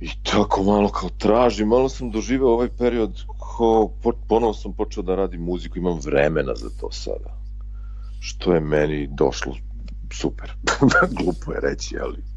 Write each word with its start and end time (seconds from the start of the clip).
I 0.00 0.10
tako 0.22 0.62
malo 0.62 0.88
kao 0.88 1.08
tražim, 1.08 1.68
malo 1.68 1.88
sam 1.88 2.10
doživeo 2.10 2.48
ovaj 2.48 2.68
period 2.68 3.24
ko 3.38 3.90
ponovo 4.28 4.54
sam 4.54 4.72
počeo 4.72 5.02
da 5.02 5.14
radim 5.14 5.42
muziku, 5.42 5.78
imam 5.78 5.98
vremena 6.04 6.54
za 6.54 6.68
to 6.80 6.92
sada. 6.92 7.40
Što 8.20 8.54
je 8.54 8.60
meni 8.60 9.06
došlo 9.06 9.56
super. 10.12 10.52
Glupo 11.18 11.52
je 11.52 11.60
reći, 11.60 11.98
ali 11.98 12.30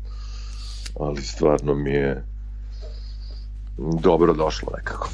ali 0.99 1.21
stvarno 1.21 1.76
mi 1.76 1.91
je 1.91 2.26
dobro 3.78 4.34
došlo 4.34 4.70
nekako. 4.78 5.10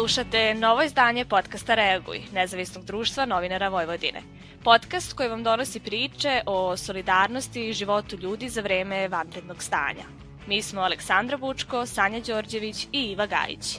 Slušate 0.00 0.54
novo 0.54 0.82
izdanje 0.82 1.24
podcasta 1.24 1.74
Reaguj, 1.74 2.20
nezavisnog 2.32 2.84
društva 2.84 3.26
novinara 3.26 3.68
Vojvodine. 3.68 4.22
Podcast 4.64 5.12
koji 5.12 5.28
vam 5.28 5.42
donosi 5.42 5.80
priče 5.80 6.40
o 6.46 6.76
solidarnosti 6.76 7.68
i 7.68 7.72
životu 7.72 8.16
ljudi 8.16 8.48
za 8.48 8.60
vreme 8.60 9.08
vanrednog 9.08 9.62
stanja. 9.62 10.04
Mi 10.46 10.62
smo 10.62 10.80
Aleksandra 10.80 11.36
Bučko, 11.36 11.86
Sanja 11.86 12.20
Đorđević 12.20 12.86
i 12.92 13.02
Iva 13.02 13.26
Gajić. 13.26 13.78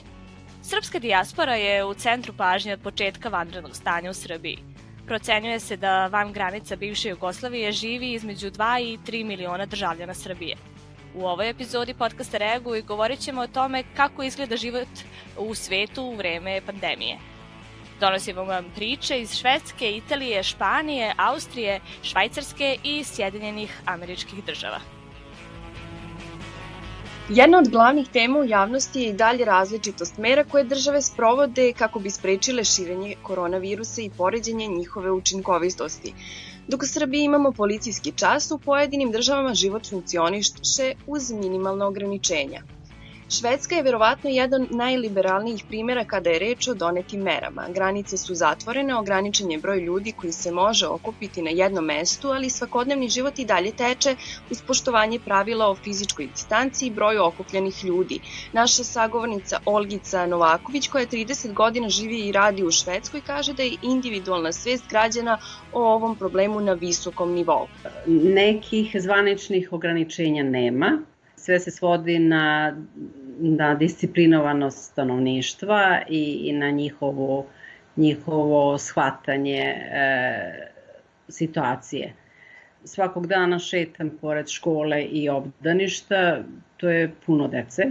Srpska 0.62 0.98
dijaspora 0.98 1.54
je 1.54 1.84
u 1.84 1.94
centru 1.94 2.32
pažnje 2.36 2.72
od 2.72 2.80
početka 2.80 3.28
vanrednog 3.28 3.76
stanja 3.76 4.10
u 4.10 4.14
Srbiji. 4.14 4.58
Procenjuje 5.06 5.60
se 5.60 5.76
da 5.76 6.06
van 6.06 6.32
granica 6.32 6.76
bivše 6.76 7.08
Jugoslavije 7.08 7.72
živi 7.72 8.12
između 8.12 8.50
2 8.50 8.80
i 8.82 8.98
3 8.98 9.24
miliona 9.24 9.66
državljana 9.66 10.14
Srbije– 10.14 10.56
U 11.14 11.26
ovoj 11.26 11.50
epizodi 11.50 11.94
podcasta 11.94 12.38
Reaguj 12.38 12.82
govorit 12.82 13.20
ćemo 13.20 13.40
o 13.40 13.46
tome 13.46 13.82
kako 13.96 14.22
izgleda 14.22 14.56
život 14.56 14.88
u 15.38 15.54
svetu 15.54 16.02
u 16.02 16.14
vreme 16.14 16.60
pandemije. 16.66 17.18
Donosimo 18.00 18.44
vam 18.44 18.64
priče 18.74 19.20
iz 19.20 19.34
Švedske, 19.34 19.90
Italije, 19.90 20.42
Španije, 20.42 21.12
Austrije, 21.16 21.80
Švajcarske 22.02 22.76
i 22.84 23.04
Sjedinjenih 23.04 23.80
američkih 23.86 24.44
država. 24.44 24.80
Jedna 27.28 27.58
od 27.58 27.68
glavnih 27.68 28.08
tema 28.08 28.38
u 28.38 28.44
javnosti 28.44 29.00
je 29.00 29.08
i 29.08 29.12
dalje 29.12 29.44
različitost 29.44 30.18
mera 30.18 30.44
koje 30.44 30.64
države 30.64 31.02
sprovode 31.02 31.72
kako 31.72 31.98
bi 31.98 32.10
sprečile 32.10 32.64
širenje 32.64 33.14
koronavirusa 33.22 34.02
i 34.02 34.10
poređenje 34.10 34.66
njihove 34.66 35.10
učinkovitosti. 35.10 36.14
Dok 36.68 36.82
u 36.82 36.86
Srbiji 36.86 37.24
imamo 37.24 37.52
policijski 37.52 38.12
čas, 38.16 38.50
u 38.50 38.58
pojedinim 38.58 39.12
državama 39.12 39.54
život 39.54 39.90
funkcioniše 39.90 40.94
uz 41.06 41.32
minimalna 41.32 41.86
ograničenja. 41.86 42.62
Švedska 43.32 43.74
je 43.74 43.82
verovatno 43.82 44.30
jedan 44.30 44.66
najliberalnijih 44.70 45.64
primjera 45.68 46.04
kada 46.04 46.30
je 46.30 46.38
reč 46.38 46.68
o 46.68 46.74
donetim 46.74 47.20
merama. 47.20 47.64
Granice 47.74 48.16
su 48.16 48.34
zatvorene, 48.34 48.96
ograničen 48.96 49.50
je 49.50 49.58
broj 49.58 49.78
ljudi 49.80 50.12
koji 50.12 50.32
se 50.32 50.50
može 50.52 50.86
okupiti 50.86 51.42
na 51.42 51.50
jednom 51.50 51.84
mestu, 51.84 52.28
ali 52.28 52.50
svakodnevni 52.50 53.08
život 53.08 53.38
i 53.38 53.44
dalje 53.44 53.72
teče 53.72 54.16
uz 54.50 54.62
poštovanje 54.62 55.18
pravila 55.18 55.68
o 55.70 55.74
fizičkoj 55.74 56.26
distanci 56.26 56.86
i 56.86 56.90
broju 56.90 57.22
okupljenih 57.24 57.84
ljudi. 57.84 58.18
Naša 58.52 58.84
sagovornica 58.84 59.60
Olgica 59.64 60.26
Novaković, 60.26 60.88
koja 60.88 61.06
30 61.06 61.52
godina 61.52 61.88
živi 61.88 62.20
i 62.20 62.32
radi 62.32 62.64
u 62.64 62.70
Švedskoj, 62.70 63.20
kaže 63.26 63.54
da 63.54 63.62
je 63.62 63.76
individualna 63.82 64.52
svest 64.52 64.84
građana 64.90 65.38
o 65.72 65.94
ovom 65.94 66.16
problemu 66.16 66.60
na 66.60 66.72
visokom 66.72 67.32
nivou. 67.32 67.66
Nekih 68.06 68.96
zvaničnih 69.00 69.72
ograničenja 69.72 70.42
nema, 70.42 70.98
sve 71.42 71.60
se 71.60 71.70
svodi 71.70 72.18
na 72.18 72.76
na 73.38 73.74
disciplinovanost 73.74 74.92
stanovništva 74.92 76.00
i, 76.08 76.40
i 76.44 76.52
na 76.52 76.70
njihovo, 76.70 77.46
njihovo 77.96 78.78
shvatanje 78.78 79.60
e, 79.60 80.68
situacije. 81.28 82.14
Svakog 82.84 83.26
dana 83.26 83.58
šetam 83.58 84.10
pored 84.20 84.48
škole 84.48 85.02
i 85.02 85.28
obdaništa, 85.28 86.42
to 86.76 86.88
je 86.88 87.12
puno 87.26 87.48
dece. 87.48 87.82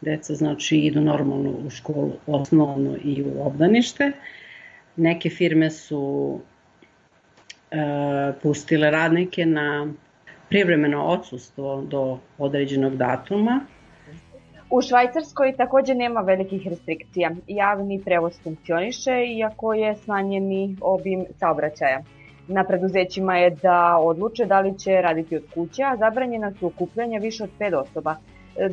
Deca 0.00 0.34
znači 0.34 0.76
idu 0.76 1.00
normalno 1.00 1.50
u 1.50 1.70
školu, 1.70 2.12
osnovno 2.26 2.96
i 3.04 3.22
u 3.22 3.46
obdanište. 3.46 4.12
Neke 4.96 5.30
firme 5.30 5.70
su 5.70 6.40
e, 7.70 7.76
pustile 8.42 8.90
radnike 8.90 9.46
na 9.46 9.92
privremeno 10.48 11.04
odsustvo 11.04 11.82
do 11.82 12.18
određenog 12.38 12.96
datuma, 12.96 13.60
U 14.70 14.82
Švajcarskoj 14.82 15.54
takođe 15.56 15.94
nema 15.94 16.20
velikih 16.20 16.66
restrikcija. 16.68 17.30
Javni 17.46 18.02
prevoz 18.04 18.40
funkcioniše, 18.42 19.12
iako 19.26 19.74
je 19.74 19.94
smanjeni 19.96 20.76
obim 20.80 21.24
saobraćaja. 21.38 22.02
Na 22.48 22.64
preduzećima 22.64 23.36
je 23.36 23.50
da 23.50 23.96
odluče 24.00 24.46
da 24.46 24.60
li 24.60 24.78
će 24.78 25.00
raditi 25.02 25.36
od 25.36 25.42
kuće, 25.54 25.82
a 25.82 25.96
zabranjena 25.96 26.52
su 26.52 26.66
okupljanja 26.66 27.18
više 27.18 27.44
od 27.44 27.50
5 27.58 27.74
osoba. 27.74 28.16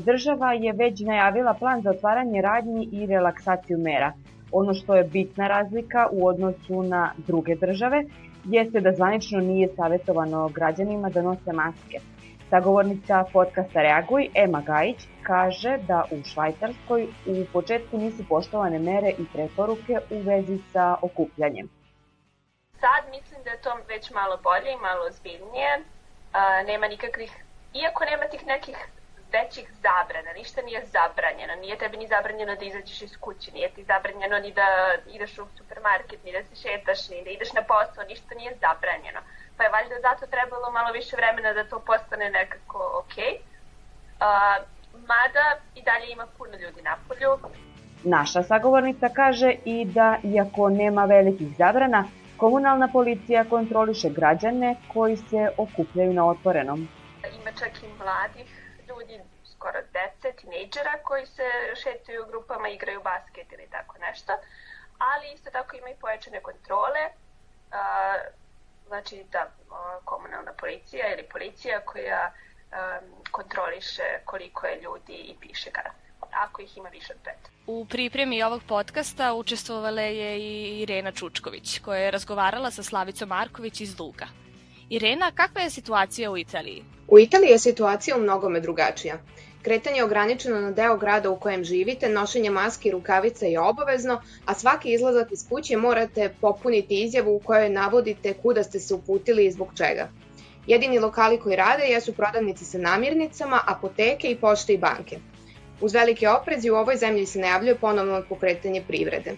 Država 0.05 0.53
je 0.53 0.73
već 0.73 0.99
najavila 0.99 1.53
plan 1.53 1.81
za 1.81 1.89
otvaranje 1.89 2.41
radnji 2.41 2.89
i 2.91 3.05
relaksaciju 3.05 3.77
mera. 3.77 4.13
Ono 4.51 4.73
što 4.73 4.95
je 4.95 5.03
bitna 5.03 5.47
razlika 5.47 6.07
u 6.11 6.27
odnosu 6.27 6.83
na 6.83 7.11
druge 7.27 7.55
države 7.55 8.03
jeste 8.45 8.79
da 8.79 8.93
zvanično 8.93 9.39
nije 9.39 9.67
savjetovano 9.67 10.49
građanima 10.49 11.09
da 11.09 11.21
nose 11.21 11.53
maske. 11.53 12.14
Sagovornica 12.49 13.23
podcasta 13.33 13.81
Reaguj, 13.81 14.29
Ema 14.35 14.61
Gajić, 14.61 15.07
kaže 15.23 15.77
da 15.77 16.05
u 16.11 16.23
Švajcarskoj 16.23 17.07
u 17.25 17.45
početku 17.53 17.97
nisu 17.97 18.23
poštovane 18.29 18.79
mere 18.79 19.09
i 19.09 19.25
preporuke 19.33 19.99
u 20.09 20.19
vezi 20.21 20.57
sa 20.73 20.97
okupljanjem. 21.01 21.69
Sad 22.79 23.09
mislim 23.09 23.43
da 23.43 23.49
je 23.49 23.61
to 23.61 23.77
već 23.87 24.11
malo 24.11 24.37
bolje 24.43 24.71
i 24.73 24.81
malo 24.81 25.05
ozbiljnije. 25.07 25.83
A, 26.33 26.63
nema 26.63 26.87
nikakvih, 26.87 27.31
iako 27.73 28.05
nema 28.05 28.25
tih 28.25 28.45
nekih 28.45 28.77
većih 29.31 29.67
zabrana, 29.85 30.33
ništa 30.33 30.61
nije 30.61 30.85
zabranjeno, 30.85 31.55
nije 31.55 31.77
tebi 31.77 31.97
ni 31.97 32.07
zabranjeno 32.07 32.55
da 32.55 32.65
izađeš 32.65 33.01
iz 33.01 33.17
kuće, 33.19 33.51
nije 33.51 33.69
ti 33.69 33.83
zabranjeno 33.83 34.39
ni 34.39 34.51
da 34.51 34.67
ideš 35.07 35.39
u 35.39 35.47
supermarket, 35.85 36.23
ni 36.23 36.31
da 36.31 36.43
se 36.43 36.55
šetaš, 36.55 37.09
ni 37.09 37.23
da 37.23 37.29
ideš 37.29 37.53
na 37.53 37.61
posao, 37.61 38.03
ništa 38.03 38.35
nije 38.35 38.51
zabranjeno 38.61 39.21
pa 39.57 39.63
je 39.63 39.69
valjda 39.69 39.95
zato 40.01 40.31
trebalo 40.31 40.71
malo 40.71 40.91
više 40.91 41.15
vremena 41.15 41.53
da 41.53 41.69
to 41.69 41.79
postane 41.79 42.29
nekako 42.29 42.79
ok. 43.01 43.15
Uh, 43.17 44.65
mada 45.07 45.45
i 45.75 45.81
dalje 45.81 46.11
ima 46.11 46.27
puno 46.37 46.57
ljudi 46.57 46.81
na 46.81 46.97
polju. 47.07 47.37
Naša 48.03 48.43
sagovornica 48.43 49.09
kaže 49.09 49.55
i 49.65 49.85
da, 49.85 50.17
iako 50.23 50.69
nema 50.69 51.05
velikih 51.05 51.55
zabrana, 51.57 52.03
komunalna 52.37 52.87
policija 52.93 53.45
kontroliše 53.49 54.09
građane 54.09 54.75
koji 54.93 55.17
se 55.17 55.49
okupljaju 55.57 56.13
na 56.13 56.29
otvorenom. 56.29 56.87
Ima 57.41 57.51
čak 57.59 57.83
i 57.83 57.87
mladih 58.03 58.49
ljudi, 58.87 59.19
skoro 59.51 59.79
dece, 59.93 60.37
tinejdžera 60.41 60.93
koji 61.03 61.25
se 61.25 61.47
šetaju 61.83 62.23
u 62.23 62.27
grupama, 62.27 62.67
igraju 62.69 63.01
basket 63.03 63.51
ili 63.51 63.67
tako 63.71 63.97
nešto, 63.97 64.33
ali 64.97 65.33
isto 65.33 65.49
tako 65.49 65.75
ima 65.75 65.89
i 65.89 65.99
pojačane 66.01 66.41
kontrole. 66.41 67.03
Uh, 67.05 68.45
znači 68.87 69.25
da 69.31 69.51
komunalna 70.05 70.53
policija 70.53 71.13
ili 71.13 71.23
policija 71.31 71.81
koja 71.85 72.31
um, 72.31 73.23
kontroliše 73.31 74.03
koliko 74.25 74.67
je 74.67 74.81
ljudi 74.81 75.13
i 75.13 75.35
piše 75.41 75.71
ga 75.71 75.81
ako 76.31 76.61
ih 76.61 76.77
ima 76.77 76.89
više 76.89 77.13
od 77.13 77.19
pet. 77.23 77.51
U 77.67 77.85
pripremi 77.85 78.43
ovog 78.43 78.61
podcasta 78.67 79.33
učestvovala 79.33 80.01
je 80.01 80.39
i 80.39 80.81
Irena 80.81 81.11
Čučković, 81.11 81.79
koja 81.79 81.99
je 81.99 82.11
razgovarala 82.11 82.71
sa 82.71 82.83
Slavicom 82.83 83.29
Marković 83.29 83.81
iz 83.81 83.99
Luga. 83.99 84.27
Irena, 84.89 85.31
kakva 85.31 85.61
je 85.61 85.69
situacija 85.69 86.31
u 86.31 86.37
Italiji? 86.37 86.83
U 87.07 87.19
Italiji 87.19 87.49
je 87.49 87.59
situacija 87.59 88.17
u 88.17 88.19
mnogome 88.19 88.59
drugačija. 88.59 89.17
Kretanje 89.65 89.97
je 89.97 90.03
ograničeno 90.03 90.59
na 90.61 90.71
deo 90.71 90.97
grada 90.97 91.29
u 91.29 91.39
kojem 91.39 91.63
živite, 91.63 92.09
nošenje 92.09 92.49
maske 92.49 92.89
i 92.89 92.91
rukavica 92.91 93.45
je 93.45 93.59
obavezno, 93.59 94.21
a 94.45 94.53
svaki 94.53 94.93
izlazak 94.93 95.31
iz 95.31 95.47
kuće 95.49 95.77
morate 95.77 96.29
popuniti 96.41 97.03
izjavu 97.03 97.35
u 97.35 97.39
kojoj 97.39 97.69
navodite 97.69 98.33
kuda 98.33 98.63
ste 98.63 98.79
se 98.79 98.93
uputili 98.93 99.45
i 99.45 99.51
zbog 99.51 99.73
čega. 99.77 100.07
Jedini 100.67 100.99
lokali 100.99 101.39
koji 101.39 101.55
rade 101.55 101.83
jesu 101.83 102.13
prodavnice 102.13 102.65
sa 102.65 102.77
namirnicama, 102.77 103.61
apoteke 103.67 104.31
i 104.31 104.37
pošte 104.37 104.73
i 104.73 104.77
banke. 104.77 105.17
Uz 105.81 105.93
velike 105.93 106.29
oprezi 106.29 106.69
u 106.69 106.75
ovoj 106.75 106.97
zemlji 106.97 107.25
se 107.25 107.39
najavljuje 107.39 107.75
ponovno 107.75 108.23
pokretanje 108.29 108.83
privrede. 108.87 109.35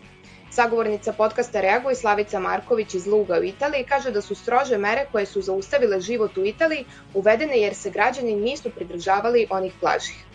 Sagovornica 0.57 1.13
podcasta 1.13 1.62
Reaguj 1.62 1.96
Slavica 1.96 2.40
Marković 2.40 2.94
iz 2.94 3.07
Luga 3.07 3.40
u 3.40 3.44
Italiji 3.44 3.84
kaže 3.90 4.12
da 4.12 4.22
su 4.22 4.36
strože 4.36 4.78
mere 4.78 5.06
koje 5.12 5.25
su 5.25 5.42
zaustavile 5.42 6.00
život 6.01 6.38
u 6.38 6.46
Italiji 6.46 6.86
uvedene 7.13 7.60
jer 7.60 7.75
se 7.75 7.90
građani 7.90 8.36
nisu 8.36 8.69
pridržavali 8.69 9.48
onih 9.50 9.74
blažih. 9.81 10.26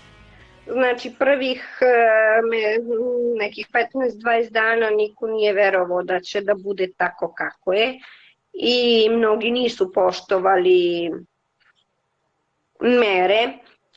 Znači 0.67 1.14
prvih 1.19 1.79
e, 1.81 1.87
nekih 3.38 3.69
15-20 3.73 4.50
dana 4.50 4.91
niko 4.91 5.26
nije 5.26 5.53
verovao 5.53 6.03
da 6.03 6.20
će 6.20 6.41
da 6.41 6.55
bude 6.55 6.88
tako 6.97 7.35
kako 7.35 7.73
je 7.73 7.99
i 8.53 9.09
mnogi 9.11 9.50
nisu 9.50 9.93
poštovali 9.93 11.11
mere 12.81 13.49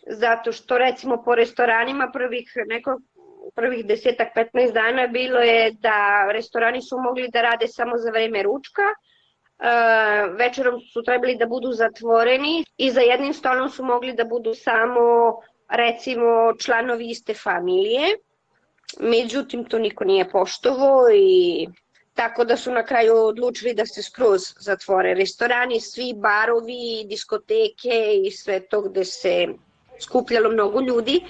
zato 0.07 0.51
što 0.51 0.77
recimo 0.77 1.23
po 1.23 1.35
restoranima 1.35 2.09
prvih 2.13 2.53
neko 2.67 2.99
prvih 3.55 3.85
desetak, 3.85 4.27
15 4.35 4.73
dana 4.73 5.07
bilo 5.07 5.39
je 5.39 5.71
da 5.71 6.27
restorani 6.31 6.81
su 6.81 6.97
mogli 6.99 7.29
da 7.33 7.41
rade 7.41 7.67
samo 7.67 7.97
za 7.97 8.11
vreme 8.11 8.43
ručka, 8.43 8.81
e, 8.81 9.69
večerom 10.37 10.81
su 10.81 11.03
trebali 11.03 11.35
da 11.35 11.45
budu 11.45 11.71
zatvoreni 11.71 12.65
i 12.77 12.91
za 12.91 13.01
jednim 13.01 13.33
stolom 13.33 13.69
su 13.69 13.83
mogli 13.83 14.13
da 14.13 14.23
budu 14.23 14.53
samo 14.53 15.01
recimo 15.69 16.53
članovi 16.59 17.09
iste 17.09 17.33
familije. 17.33 18.01
Međutim, 18.99 19.65
to 19.65 19.79
niko 19.79 20.03
nije 20.03 20.29
poštovo 20.29 21.09
i 21.13 21.67
tako 22.13 22.45
da 22.45 22.57
su 22.57 22.71
na 22.71 22.85
kraju 22.85 23.15
odlučili 23.15 23.73
da 23.73 23.85
se 23.85 24.03
skroz 24.03 24.41
zatvore 24.59 25.13
restorani, 25.13 25.79
svi 25.79 26.13
barovi, 26.15 27.05
diskoteke 27.09 28.21
i 28.23 28.31
sve 28.31 28.59
to 28.59 28.81
gde 28.81 29.05
se 29.05 29.47
skupljalo 29.99 30.49
mnogo 30.49 30.81
ljudi. 30.81 31.21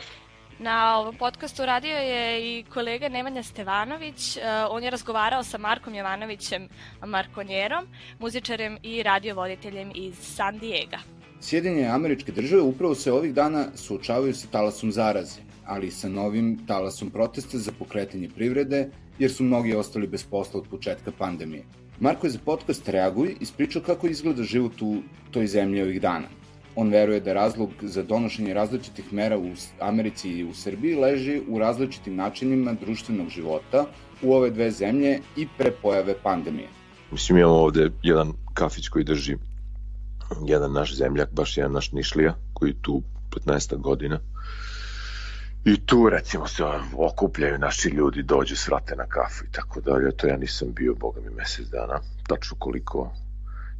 Na 0.59 0.99
ovom 0.99 1.17
podcastu 1.17 1.65
radio 1.65 1.97
je 1.97 2.59
i 2.59 2.63
kolega 2.73 3.09
Nemanja 3.09 3.43
Stevanović. 3.43 4.37
E, 4.37 4.41
on 4.69 4.83
je 4.83 4.89
razgovarao 4.89 5.43
sa 5.43 5.57
Markom 5.57 5.95
Jovanovićem 5.95 6.69
Markonjerom, 7.05 7.87
muzičarem 8.19 8.77
i 8.83 9.03
radiovoditeljem 9.03 9.91
iz 9.95 10.15
San 10.19 10.59
Diego. 10.59 10.97
Sjedinje 11.41 11.85
američke 11.85 12.31
države 12.31 12.61
upravo 12.61 12.95
se 12.95 13.11
ovih 13.11 13.33
dana 13.33 13.67
suočavaju 13.75 14.33
sa 14.33 14.47
talasom 14.51 14.91
zaraze, 14.91 15.41
ali 15.65 15.87
i 15.87 15.91
sa 15.91 16.09
novim 16.09 16.57
talasom 16.67 17.09
protesta 17.09 17.57
za 17.57 17.71
pokretanje 17.79 18.29
privrede, 18.29 18.89
jer 19.19 19.31
su 19.31 19.43
mnogi 19.43 19.73
ostali 19.73 20.07
bez 20.07 20.23
posla 20.23 20.59
od 20.59 20.67
početka 20.69 21.11
pandemije. 21.17 21.63
Marko 21.99 22.27
je 22.27 22.31
za 22.31 22.39
podcast 22.45 22.89
Reaguj 22.89 23.35
ispričao 23.39 23.81
kako 23.81 24.07
izgleda 24.07 24.43
život 24.43 24.81
u 24.81 24.97
toj 25.31 25.47
zemlji 25.47 25.81
ovih 25.81 26.01
dana. 26.01 26.27
On 26.75 26.89
veruje 26.89 27.19
da 27.19 27.33
razlog 27.33 27.69
za 27.81 28.03
donošenje 28.03 28.53
različitih 28.53 29.13
mera 29.13 29.37
u 29.37 29.51
Americi 29.79 30.29
i 30.29 30.43
u 30.43 30.53
Srbiji 30.53 30.95
leži 30.95 31.41
u 31.47 31.59
različitim 31.59 32.15
načinima 32.15 32.73
društvenog 32.73 33.29
života 33.29 33.85
u 34.21 34.33
ove 34.33 34.49
dve 34.49 34.71
zemlje 34.71 35.19
i 35.37 35.47
pre 35.57 35.71
pojave 35.71 36.15
pandemije. 36.23 36.67
Mislim, 37.11 37.37
imamo 37.37 37.55
ovde 37.55 37.91
jedan 38.03 38.33
kafić 38.53 38.87
koji 38.87 39.05
drži 39.05 39.37
jedan 40.45 40.73
naš 40.73 40.95
zemljak, 40.95 41.29
baš 41.31 41.57
jedan 41.57 41.71
naš 41.71 41.91
Nišlija, 41.91 42.35
koji 42.53 42.73
tu 42.81 43.01
15 43.45 43.77
godina. 43.77 44.19
I 45.65 45.85
tu 45.85 46.09
recimo 46.09 46.47
se 46.47 46.63
okupljaju 46.97 47.57
naši 47.57 47.89
ljudi, 47.89 48.23
dođu, 48.23 48.55
svrate 48.55 48.95
na 48.95 49.05
kafu 49.05 49.45
i 49.45 49.51
tako 49.51 49.81
dalje. 49.81 50.17
To 50.17 50.27
ja 50.27 50.37
nisam 50.37 50.67
bio, 50.73 50.95
boga 50.95 51.21
mi, 51.21 51.29
mesec 51.29 51.67
dana, 51.67 51.99
tačno 52.27 52.57
koliko 52.59 53.13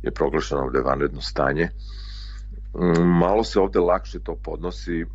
je 0.03 0.12
proglašeno 0.12 0.62
ovde 0.62 0.80
vanredno 0.80 1.21
stanje. 1.21 1.69
Mm, 2.75 3.01
malo 3.19 3.44
se 3.44 3.59
ovde 3.59 3.80
lakše 3.80 4.19
to 4.19 4.36
podnosi 4.36 5.06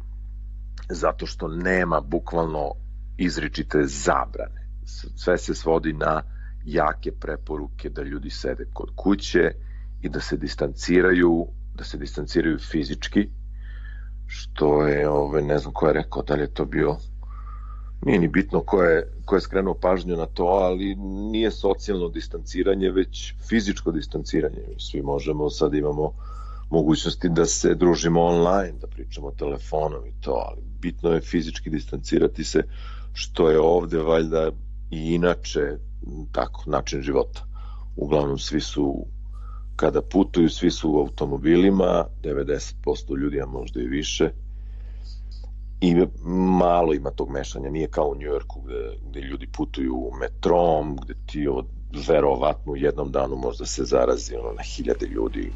zato 0.89 1.27
što 1.27 1.49
nema 1.49 2.01
bukvalno 2.01 2.73
izričite 3.19 3.79
zabrane. 3.85 4.69
Sve 5.17 5.39
se 5.39 5.55
svodi 5.55 5.93
na 5.93 6.23
jake 6.65 7.13
preporuke 7.13 7.89
da 7.89 8.03
ljudi 8.03 8.31
sede 8.31 8.67
kod 8.73 8.89
kuće 8.97 9.53
i 10.03 10.09
da 10.09 10.21
se 10.21 10.37
distanciraju, 10.37 11.47
da 11.75 11.85
se 11.85 11.99
distanciraju 11.99 12.59
fizički, 12.59 13.29
što 14.27 14.87
je, 14.87 15.09
ove, 15.09 15.43
ne 15.43 15.59
znam 15.59 15.73
ko 15.73 15.87
je 15.87 15.93
rekao, 15.93 16.23
da 16.23 16.35
li 16.35 16.41
je 16.41 16.55
to 16.55 16.65
bio 16.65 16.97
nije 18.03 18.19
ni 18.19 18.29
bitno 18.29 18.61
ko 18.61 18.83
je, 18.83 19.13
ko 19.25 19.35
je 19.35 19.41
skrenuo 19.41 19.75
pažnju 19.75 20.17
na 20.17 20.27
to, 20.27 20.45
ali 20.45 20.95
nije 21.33 21.51
socijalno 21.51 22.09
distanciranje, 22.09 22.91
već 22.91 23.35
fizičko 23.49 23.93
distanciranje. 23.93 24.63
Svi 24.79 25.03
možemo, 25.03 25.51
sad 25.51 25.75
imamo 25.75 26.13
mogućnosti 26.71 27.29
da 27.29 27.47
se 27.47 27.75
družimo 27.75 28.23
online, 28.23 28.73
da 28.81 28.87
pričamo 28.87 29.31
telefonom 29.31 30.07
i 30.07 30.13
to, 30.21 30.31
ali 30.31 30.63
bitno 30.81 31.11
je 31.11 31.21
fizički 31.21 31.71
distancirati 31.71 32.45
se, 32.45 32.63
što 33.13 33.51
je 33.51 33.61
ovde 33.61 33.99
valjda 33.99 34.51
i 34.91 35.15
inače 35.15 35.77
tako 36.33 36.63
način 36.67 37.03
života. 37.03 37.47
Uglavnom 37.97 38.39
svi 38.39 38.61
su 38.61 39.07
kada 39.81 40.03
putuju, 40.03 40.49
svi 40.49 40.71
su 40.71 40.93
u 40.93 40.99
automobilima, 40.99 42.05
90% 42.23 43.19
ljudi, 43.19 43.41
a 43.41 43.47
možda 43.47 43.81
i 43.81 43.87
više, 43.87 44.31
i 45.81 45.95
malo 46.59 46.95
ima 46.95 47.11
tog 47.11 47.31
mešanja, 47.31 47.71
nije 47.71 47.89
kao 47.89 48.09
u 48.09 48.17
Njujorku 48.17 48.61
gde, 48.61 48.97
gde 49.11 49.21
ljudi 49.21 49.47
putuju 49.47 50.11
metrom, 50.21 50.97
gde 50.97 51.15
ti 51.27 51.49
od 51.49 51.67
verovatno 52.09 52.73
u 52.73 52.77
jednom 52.77 53.13
danu 53.13 53.37
možda 53.37 53.67
se 53.67 53.85
zarazi 53.85 54.35
ono, 54.35 54.53
na 54.53 54.63
hiljade 54.63 55.07
ljudi 55.07 55.53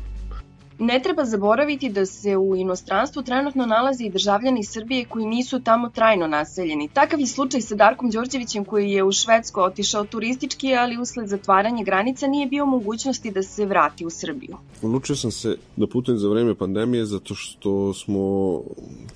Ne 0.78 1.00
treba 1.02 1.24
zaboraviti 1.24 1.88
da 1.88 2.06
se 2.06 2.36
u 2.36 2.56
inostranstvu 2.56 3.22
trenutno 3.22 3.66
nalazi 3.66 4.04
i 4.04 4.10
državljani 4.10 4.64
Srbije 4.64 5.04
koji 5.04 5.26
nisu 5.26 5.60
tamo 5.60 5.88
trajno 5.88 6.26
naseljeni. 6.26 6.88
Takav 6.88 7.20
je 7.20 7.26
slučaj 7.26 7.60
sa 7.60 7.74
Darkom 7.74 8.10
Đorđevićem 8.10 8.64
koji 8.64 8.90
je 8.90 9.04
u 9.04 9.12
Švedsko 9.12 9.62
otišao 9.62 10.04
turistički, 10.04 10.74
ali 10.74 10.98
usled 10.98 11.28
zatvaranja 11.28 11.84
granica 11.84 12.26
nije 12.26 12.46
bio 12.46 12.66
mogućnosti 12.66 13.30
da 13.30 13.42
se 13.42 13.66
vrati 13.66 14.06
u 14.06 14.10
Srbiju. 14.10 14.56
Odlučio 14.82 15.16
sam 15.16 15.30
se 15.30 15.56
da 15.76 15.86
putujem 15.86 16.18
za 16.18 16.28
vreme 16.28 16.54
pandemije 16.54 17.06
zato 17.06 17.34
što 17.34 17.94
smo 17.94 18.20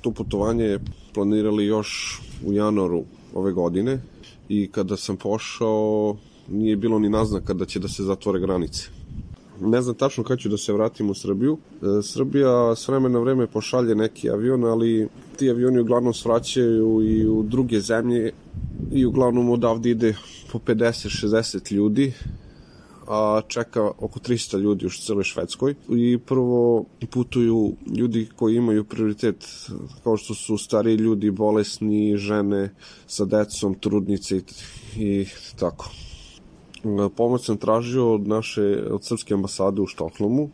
to 0.00 0.10
putovanje 0.10 0.78
planirali 1.14 1.66
još 1.66 2.20
u 2.46 2.52
januaru 2.52 3.04
ove 3.34 3.52
godine 3.52 4.00
i 4.48 4.70
kada 4.70 4.96
sam 4.96 5.16
pošao 5.16 6.16
nije 6.48 6.76
bilo 6.76 6.98
ni 6.98 7.08
naznaka 7.08 7.54
da 7.54 7.64
će 7.64 7.78
da 7.78 7.88
se 7.88 8.02
zatvore 8.02 8.40
granice 8.40 8.97
ne 9.60 9.82
znam 9.82 9.94
tačno 9.94 10.24
kada 10.24 10.40
ću 10.40 10.48
da 10.48 10.56
se 10.56 10.72
vratim 10.72 11.10
u 11.10 11.14
Srbiju. 11.14 11.58
E, 11.82 12.02
Srbija 12.02 12.76
s 12.76 12.88
vremena 12.88 13.18
na 13.18 13.24
vreme 13.24 13.46
pošalje 13.46 13.94
neki 13.94 14.30
avion, 14.30 14.64
ali 14.64 15.08
ti 15.36 15.50
avioni 15.50 15.80
uglavnom 15.80 16.14
svraćaju 16.14 17.02
i 17.02 17.26
u 17.26 17.42
druge 17.42 17.80
zemlje 17.80 18.32
i 18.92 19.06
uglavnom 19.06 19.50
odavde 19.50 19.90
ide 19.90 20.14
po 20.52 20.58
50-60 20.58 21.72
ljudi 21.72 22.12
a 23.08 23.40
čeka 23.48 23.90
oko 23.98 24.18
300 24.18 24.58
ljudi 24.58 24.86
u 24.86 24.90
celoj 24.90 25.24
Švedskoj 25.24 25.74
i 25.88 26.18
prvo 26.18 26.84
putuju 27.10 27.72
ljudi 27.96 28.28
koji 28.36 28.56
imaju 28.56 28.84
prioritet 28.84 29.44
kao 30.04 30.16
što 30.16 30.34
su 30.34 30.58
stari 30.58 30.94
ljudi, 30.94 31.30
bolesni, 31.30 32.16
žene 32.16 32.74
sa 33.06 33.24
decom, 33.24 33.74
trudnice 33.74 34.36
i, 34.36 34.42
i 34.96 35.26
tako 35.58 35.90
pomoć 37.16 37.44
sam 37.44 37.56
tražio 37.56 38.14
od 38.14 38.28
naše, 38.28 38.62
od 38.90 39.04
srpske 39.04 39.34
ambasade 39.34 39.80
u 39.80 39.86
Štokholmu. 39.86 40.50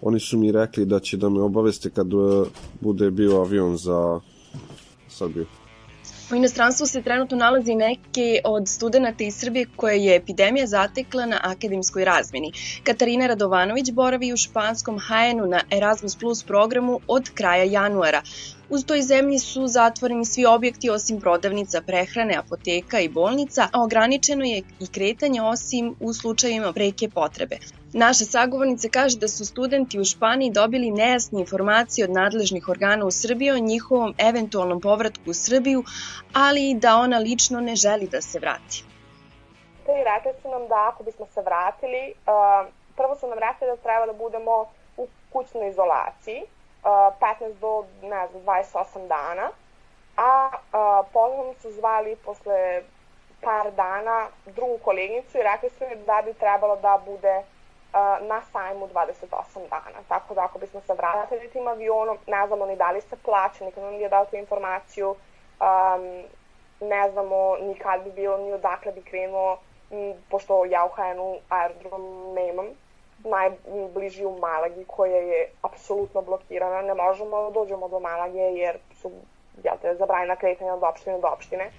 Oni 0.00 0.20
su 0.20 0.38
mi 0.38 0.52
rekli 0.52 0.84
da 0.84 1.00
će 1.00 1.16
da 1.16 1.28
me 1.28 1.42
obaveste 1.42 1.90
kad 1.90 2.06
e, 2.06 2.50
bude 2.80 3.10
bio 3.10 3.40
avion 3.40 3.76
za 3.76 4.20
Srbiju. 5.08 5.46
U 6.32 6.34
inostranstvu 6.34 6.86
se 6.86 7.02
trenutno 7.02 7.36
nalazi 7.36 7.74
neke 7.74 8.40
od 8.44 8.68
studenta 8.68 9.24
iz 9.24 9.34
Srbije 9.34 9.66
koje 9.76 10.04
je 10.04 10.16
epidemija 10.16 10.66
zatekla 10.66 11.26
na 11.26 11.40
akademskoj 11.42 12.04
razmeni. 12.04 12.52
Katarina 12.84 13.26
Radovanović 13.26 13.90
boravi 13.92 14.32
u 14.32 14.36
španskom 14.36 14.98
Hajenu 14.98 15.46
na 15.46 15.60
Erasmus 15.70 16.16
Plus 16.16 16.42
programu 16.42 17.00
od 17.06 17.30
kraja 17.34 17.64
januara. 17.64 18.22
U 18.70 18.78
toj 18.82 19.02
zemlji 19.02 19.38
su 19.38 19.66
zatvoreni 19.66 20.24
svi 20.24 20.46
objekti 20.46 20.90
osim 20.90 21.20
prodavnica 21.20 21.80
prehrane, 21.80 22.36
apoteka 22.36 23.00
i 23.00 23.08
bolnica, 23.08 23.68
a 23.72 23.82
ograničeno 23.82 24.44
je 24.44 24.62
i 24.80 24.86
kretanje 24.86 25.42
osim 25.42 25.96
u 26.00 26.12
slučajima 26.12 26.72
preke 26.72 27.08
potrebe. 27.08 27.58
Naša 27.92 28.24
sagovornica 28.24 28.88
kaže 28.88 29.18
da 29.18 29.28
su 29.28 29.44
studenti 29.46 30.00
u 30.00 30.04
Španiji 30.04 30.50
dobili 30.50 30.90
nejasne 30.90 31.40
informacije 31.40 32.04
od 32.04 32.10
nadležnih 32.10 32.68
organa 32.68 33.06
u 33.06 33.10
Srbiji 33.10 33.50
o 33.50 33.58
njihovom 33.58 34.14
eventualnom 34.18 34.80
povratku 34.80 35.30
u 35.30 35.34
Srbiju, 35.34 35.84
ali 36.32 36.70
i 36.70 36.74
da 36.74 36.96
ona 36.96 37.18
lično 37.18 37.60
ne 37.60 37.76
želi 37.76 38.08
da 38.08 38.22
se 38.22 38.38
vrati. 38.38 38.84
I 39.84 40.04
rekli 40.10 40.42
su 40.42 40.48
nam 40.48 40.68
da 40.68 40.90
ako 40.92 41.04
bismo 41.04 41.26
se 41.34 41.42
vratili, 41.42 42.14
prvo 42.96 43.16
su 43.20 43.26
nam 43.28 43.38
rekli 43.38 43.66
da 43.66 43.76
treba 43.76 44.06
da 44.06 44.12
budemo 44.12 44.64
u 44.96 45.06
kućnoj 45.32 45.70
izolaciji, 45.70 46.42
15 46.84 47.52
do, 47.60 47.84
ne 48.02 48.26
znam, 48.26 48.42
28 48.42 49.08
dana, 49.08 49.50
a 50.16 50.50
uh, 50.52 51.06
potom 51.12 51.54
su 51.60 51.70
zvali 51.72 52.16
posle 52.16 52.82
par 53.40 53.72
dana 53.72 54.26
drugu 54.46 54.78
koleginicu 54.84 55.38
i 55.38 55.42
rekli 55.42 55.70
su 55.70 55.84
mi 55.88 55.96
da 55.96 56.22
bi 56.24 56.34
trebalo 56.34 56.76
da 56.76 57.00
bude 57.06 57.42
na 58.20 58.42
sajmu 58.52 58.88
28 58.88 59.68
dana. 59.70 59.98
Tako 60.08 60.34
da 60.34 60.44
ako 60.44 60.58
bismo 60.58 60.80
se 60.80 60.94
vratili 60.94 61.50
tim 61.50 61.68
avionom, 61.68 62.18
ne 62.26 62.46
znamo 62.46 62.66
ni 62.66 62.76
da 62.76 62.90
li 62.90 63.00
se 63.00 63.16
plaća, 63.16 63.64
nikad 63.64 63.84
nam 63.84 63.92
nije 63.92 64.08
dao 64.08 64.24
tu 64.24 64.36
informaciju, 64.36 65.10
um, 65.10 66.22
ne 66.80 67.10
znamo 67.10 67.56
ni 67.56 67.74
kad 67.74 68.04
bi 68.04 68.10
bilo, 68.10 68.38
ni 68.38 68.52
odakle 68.52 68.92
bi 68.92 69.02
krenuo, 69.02 69.58
pošto 70.30 70.64
ja 70.64 70.84
u 70.84 70.88
HN-u 70.88 71.38
aerodrom 71.48 72.34
nemam, 72.34 72.66
najbliži 73.24 74.24
u 74.24 74.38
Malagi 74.38 74.84
koja 74.86 75.16
je 75.16 75.50
apsolutno 75.62 76.22
blokirana. 76.22 76.82
Ne 76.82 76.94
možemo 76.94 77.42
da 77.42 77.50
dođemo 77.50 77.88
do 77.88 78.00
Malage 78.00 78.38
jer 78.38 78.78
su 79.00 79.10
jel 79.64 79.74
te, 79.82 79.96
zabranjena 79.98 80.36
kretanja 80.36 80.74
od 80.74 80.82
opštine 80.82 81.18
do 81.18 81.28
opštine. 81.28 81.70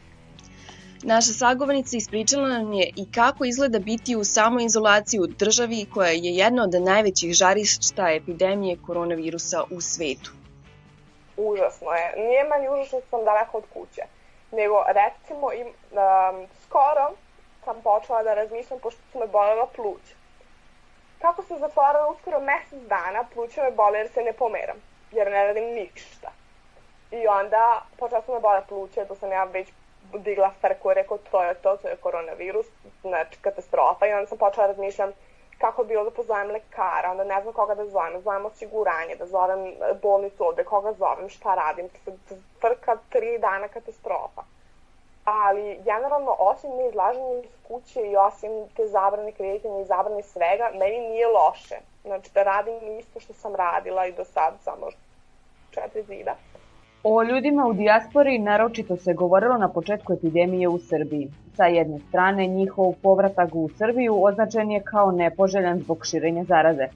Naša 1.03 1.33
sagovornica 1.33 1.97
ispričala 1.97 2.47
nam 2.47 2.73
je 2.73 2.89
i 2.95 3.11
kako 3.11 3.45
izgleda 3.45 3.79
biti 3.79 4.15
u 4.15 4.23
samoizolaciji 4.23 5.19
u 5.19 5.27
državi 5.27 5.85
koja 5.93 6.09
je 6.09 6.35
jedna 6.35 6.63
od 6.63 6.73
najvećih 6.81 7.33
žarišta 7.33 8.11
epidemije 8.11 8.77
koronavirusa 8.87 9.63
u 9.71 9.81
svetu. 9.81 10.31
užasno 11.37 11.91
je. 11.91 12.13
Nije 12.17 12.43
meni 12.43 12.69
užasno 12.69 13.01
sam 13.09 13.25
daleko 13.25 13.57
od 13.57 13.63
kuće, 13.73 14.01
nego 14.51 14.83
recimo 14.87 15.51
im, 15.51 15.67
um, 15.67 16.47
skoro 16.63 17.11
sam 17.65 17.81
počela 17.83 18.23
da 18.23 18.33
razmišljam 18.33 18.79
pošto 18.79 19.01
su 19.11 19.19
me 19.19 19.27
bolela 19.27 19.67
pluća. 19.75 20.15
Kako 21.22 21.43
se 21.43 21.57
zatvorila 21.57 22.07
uskoro 22.07 22.39
mesec 22.39 22.79
dana, 22.88 23.24
pluća 23.34 23.63
me 23.63 23.72
bole 23.72 24.00
jer 24.00 24.10
se 24.10 24.22
ne 24.22 24.34
pomeram, 24.34 24.77
jer 25.12 25.31
ne 25.31 25.48
radim 25.48 25.63
ništa. 25.63 26.31
I 27.12 27.27
onda 27.27 27.81
počela 27.98 28.22
sam 28.22 28.34
da 28.34 28.39
bole 28.39 28.62
pluća, 28.67 29.05
to 29.05 29.15
sam 29.15 29.31
ja 29.31 29.43
već 29.43 29.67
digla 30.13 30.53
frku, 30.62 30.93
rekao 30.93 31.17
to 31.17 31.43
je 31.43 31.53
to, 31.53 31.77
to 31.77 31.88
je 31.88 31.95
koronavirus, 31.95 32.65
znači 33.01 33.38
katastrofa 33.41 34.07
i 34.07 34.13
onda 34.13 34.27
sam 34.27 34.38
počela 34.38 34.67
da 34.67 34.74
razmišljam 34.74 35.12
kako 35.57 35.84
bi 35.84 35.88
bilo 35.88 36.03
da 36.03 36.12
pozovem 36.12 36.51
lekara, 36.51 37.12
onda 37.12 37.24
ne 37.24 37.41
znam 37.41 37.53
koga 37.53 37.75
da 37.75 37.86
zovem, 37.86 38.22
zovem 38.22 38.45
osiguranje, 38.45 39.15
da 39.15 39.25
zovem 39.25 39.75
bolnicu 40.01 40.43
ovde, 40.43 40.63
koga 40.63 40.93
zovem, 40.93 41.29
šta 41.29 41.55
radim, 41.55 41.89
frka 42.62 42.98
tri 43.10 43.38
dana 43.39 43.67
katastrofa. 43.67 44.43
Ali 45.55 45.79
generalno, 45.83 46.35
osim 46.39 46.69
neizlaženja 46.77 47.33
iz 47.43 47.50
kuće 47.67 48.01
i 48.12 48.17
osim 48.27 48.51
te 48.75 48.88
zabrane 48.88 49.31
kreditanja 49.31 49.79
i 49.81 49.85
zabrane 49.85 50.24
svega, 50.24 50.65
meni 50.79 51.00
nije 51.09 51.27
loše. 51.27 51.75
Znači 52.03 52.29
da 52.33 52.43
radim 52.43 52.97
isto 53.00 53.19
što 53.19 53.33
sam 53.33 53.55
radila 53.55 54.05
i 54.05 54.12
do 54.12 54.24
sad, 54.25 54.53
samo 54.63 54.85
četiri 55.71 56.03
zida. 56.03 56.35
O 57.03 57.24
ljudima 57.24 57.67
u 57.67 57.74
dijaspori 57.74 58.39
naročito 58.39 58.97
se 58.97 59.13
govorilo 59.13 59.57
na 59.57 59.69
početku 59.69 60.13
epidemije 60.13 60.67
u 60.67 60.79
Srbiji. 60.79 61.31
Sa 61.55 61.65
jedne 61.65 62.00
strane, 62.00 62.47
njihov 62.47 62.93
povratak 63.03 63.50
u 63.55 63.69
Srbiju 63.77 64.24
označen 64.24 64.71
je 64.71 64.83
kao 64.83 65.12
nepoželjan 65.12 65.79
zbog 65.79 66.05
širenja 66.05 66.43
zaraze. 66.43 66.88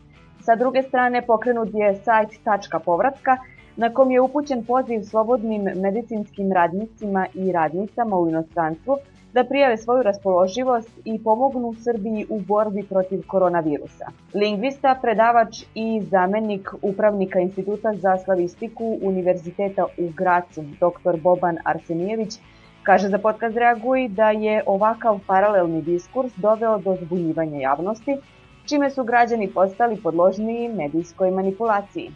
Sa 0.41 0.55
druge 0.55 0.83
strane, 0.83 1.25
pokrenut 1.25 1.69
je 1.73 1.95
sajt 1.95 2.29
Tačka 2.43 2.79
povratka, 2.79 3.37
na 3.79 3.89
kom 3.93 4.11
je 4.11 4.21
upućen 4.21 4.65
poziv 4.65 5.01
slobodnim 5.01 5.61
medicinskim 5.75 6.51
radnicima 6.51 7.25
i 7.33 7.51
radnicama 7.51 8.17
u 8.17 8.27
inostranstvu 8.29 8.97
da 9.33 9.43
prijave 9.43 9.77
svoju 9.77 10.03
raspoloživost 10.03 10.89
i 11.05 11.23
pomognu 11.23 11.73
Srbiji 11.73 12.25
u 12.29 12.39
borbi 12.39 12.83
protiv 12.83 13.23
koronavirusa. 13.27 14.05
Lingvista, 14.33 14.95
predavač 15.01 15.63
i 15.75 16.01
zamenik 16.01 16.69
upravnika 16.81 17.39
Instituta 17.39 17.93
za 17.93 18.17
slavistiku 18.17 18.97
Univerziteta 19.01 19.85
u 19.85 20.09
Gracu, 20.17 20.61
dr. 20.61 21.21
Boban 21.21 21.57
Arsenijević, 21.63 22.39
kaže 22.83 23.09
za 23.09 23.17
podcast 23.17 23.57
Reaguj 23.57 24.07
da 24.07 24.29
je 24.29 24.63
ovakav 24.65 25.19
paralelni 25.27 25.81
diskurs 25.81 26.33
doveo 26.35 26.77
do 26.77 26.97
zbunjivanja 27.01 27.59
javnosti, 27.59 28.17
čime 28.65 28.89
su 28.89 29.03
građani 29.03 29.47
postali 29.47 30.01
podložniji 30.01 30.69
medijskoj 30.69 31.31
manipulaciji. 31.31 32.11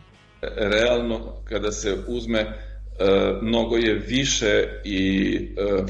Realno, 0.55 1.41
kada 1.43 1.71
se 1.71 1.95
uzme, 2.07 2.39
e, 2.39 2.50
mnogo 3.41 3.77
je 3.77 3.93
više 3.93 4.67
i 4.83 5.35
e, 5.57 5.83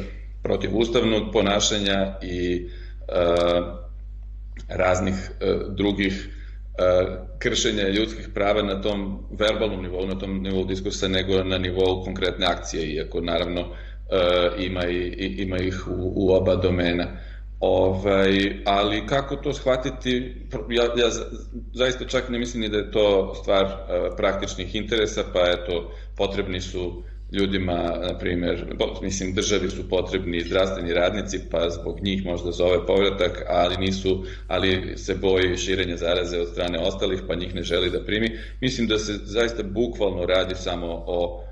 protivustavnog 0.43 1.31
ponašanja 1.33 2.17
i 2.21 2.67
uh, 3.07 3.65
raznih 4.69 5.31
drugih 5.69 6.29
kršenja 7.39 7.87
ljudskih 7.89 8.29
prava 8.33 8.63
na 8.63 8.81
tom 8.81 9.27
verbalnom 9.31 9.83
nivou, 9.83 10.07
na 10.07 10.19
tom 10.19 10.41
nivou 10.43 10.65
diskursa, 10.65 11.07
nego 11.07 11.43
na 11.43 11.57
nivou 11.57 12.03
konkretne 12.03 12.45
akcije, 12.45 12.87
iako 12.93 13.21
naravno 13.21 13.75
ima, 14.59 14.85
i, 14.87 15.35
ima 15.37 15.57
ih 15.57 15.87
u, 15.87 16.13
u 16.15 16.33
oba 16.33 16.55
domena. 16.55 17.07
Ovaj, 17.65 18.61
ali 18.65 19.07
kako 19.07 19.35
to 19.35 19.53
shvatiti, 19.53 20.35
ja, 20.69 20.83
ja 20.83 21.09
zaista 21.73 22.05
čak 22.05 22.29
ne 22.29 22.39
mislim 22.39 22.61
ni 22.61 22.69
da 22.69 22.77
je 22.77 22.91
to 22.91 23.35
stvar 23.41 23.65
uh, 23.65 23.71
praktičnih 24.17 24.75
interesa, 24.75 25.23
pa 25.33 25.39
eto, 25.39 25.91
potrebni 26.17 26.61
su 26.61 27.03
ljudima, 27.31 27.73
na 28.07 28.17
primjer, 28.17 28.75
mislim, 29.01 29.33
državi 29.33 29.69
su 29.69 29.89
potrebni 29.89 30.41
zdravstveni 30.41 30.93
radnici, 30.93 31.39
pa 31.51 31.69
zbog 31.69 31.99
njih 32.01 32.25
možda 32.25 32.51
zove 32.51 32.85
povratak, 32.85 33.45
ali 33.47 33.77
nisu, 33.77 34.23
ali 34.47 34.97
se 34.97 35.15
boji 35.15 35.57
širenja 35.57 35.97
zaraze 35.97 36.39
od 36.39 36.47
strane 36.47 36.79
ostalih, 36.79 37.19
pa 37.27 37.35
njih 37.35 37.55
ne 37.55 37.63
želi 37.63 37.89
da 37.89 38.05
primi. 38.05 38.37
Mislim 38.61 38.87
da 38.87 38.97
se 38.97 39.13
zaista 39.23 39.63
bukvalno 39.63 40.25
radi 40.25 40.55
samo 40.55 41.03
o 41.07 41.43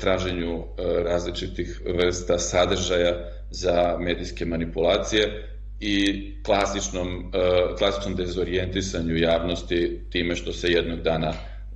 traženju 0.00 0.54
e, 0.54 0.62
različitih 1.02 1.80
vrsta 1.96 2.38
sadržaja 2.38 3.30
za 3.50 3.96
medijske 4.00 4.44
manipulacije 4.44 5.53
i 5.80 6.32
klasičnom, 6.42 7.08
e, 7.34 7.76
klasičnom 7.78 8.14
dezorijentisanju 8.14 9.16
javnosti 9.16 10.00
time 10.10 10.36
što 10.36 10.52
se 10.52 10.68
jednog 10.68 11.00
dana 11.00 11.32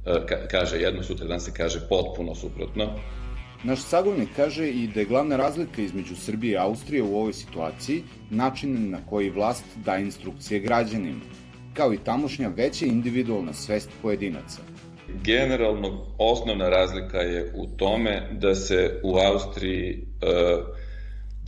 e, 0.06 0.46
kaže 0.50 0.80
jedno, 0.80 1.02
sutra 1.02 1.26
dan 1.26 1.40
se 1.40 1.52
kaže 1.56 1.80
potpuno 1.88 2.34
suprotno. 2.34 2.90
Naš 3.62 3.80
sagovnik 3.80 4.28
kaže 4.36 4.68
i 4.68 4.88
da 4.94 5.00
je 5.00 5.06
glavna 5.06 5.36
razlika 5.36 5.82
između 5.82 6.16
Srbije 6.16 6.52
i 6.52 6.56
Austrije 6.56 7.02
u 7.02 7.16
ovoj 7.16 7.32
situaciji 7.32 8.02
način 8.30 8.90
na 8.90 8.98
koji 9.10 9.30
vlast 9.30 9.64
da 9.84 9.96
instrukcije 9.96 10.60
građanima, 10.60 11.20
kao 11.74 11.94
i 11.94 11.98
tamošnja 12.04 12.48
veća 12.48 12.86
individualna 12.86 13.52
svest 13.52 13.90
pojedinaca. 14.02 14.60
Generalno, 15.24 16.06
osnovna 16.18 16.68
razlika 16.68 17.18
je 17.18 17.52
u 17.56 17.66
tome 17.66 18.28
da 18.32 18.54
se 18.54 19.00
u 19.02 19.16
Austriji 19.16 19.98
uh, 19.98 20.78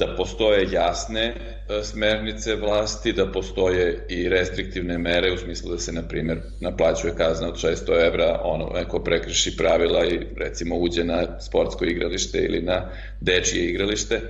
da 0.00 0.14
postoje 0.16 0.69
jasne 0.73 1.25
e, 1.25 1.83
smernice 1.85 2.57
vlasti, 2.57 3.12
da 3.12 3.26
postoje 3.33 4.07
i 4.09 4.28
restriktivne 4.28 4.99
mere 4.99 5.33
u 5.33 5.38
smislu 5.38 5.71
da 5.71 5.78
se, 5.78 5.92
na 5.92 6.02
primjer, 6.09 6.40
naplaćuje 6.61 7.14
kazna 7.16 7.49
od 7.49 7.54
600 7.54 8.07
evra, 8.07 8.40
ono, 8.45 8.71
neko 8.75 8.99
prekrši 9.04 9.57
pravila 9.57 10.04
i 10.07 10.21
recimo 10.37 10.76
uđe 10.76 11.04
na 11.04 11.40
sportsko 11.40 11.85
igralište 11.85 12.38
ili 12.38 12.62
na 12.62 12.90
dečije 13.21 13.64
igralište, 13.64 14.21